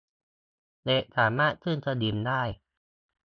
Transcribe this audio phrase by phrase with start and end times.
[0.83, 2.41] เหล็กสามารถขึ้นสนิมได้